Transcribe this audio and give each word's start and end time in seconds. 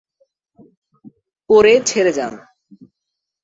পরে 1.49 1.73
ছেড়ে 1.85 2.11
যান। 2.11 2.33